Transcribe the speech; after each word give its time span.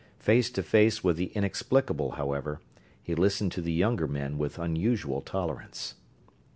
Face 0.17 0.49
to 0.53 0.63
face 0.63 1.03
with 1.03 1.15
the 1.17 1.27
inexplicable, 1.35 2.13
however, 2.13 2.59
he 3.03 3.13
listened 3.13 3.51
to 3.51 3.61
the 3.61 3.71
younger 3.71 4.07
men 4.07 4.39
with 4.39 4.57
unusual 4.57 5.21
tolerance. 5.21 5.93